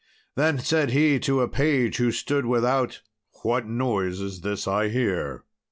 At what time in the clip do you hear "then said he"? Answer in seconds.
0.35-1.19